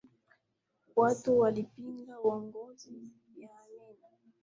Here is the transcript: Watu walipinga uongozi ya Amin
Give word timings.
Watu 0.95 1.39
walipinga 1.39 2.19
uongozi 2.21 3.11
ya 3.37 3.49
Amin 3.61 4.33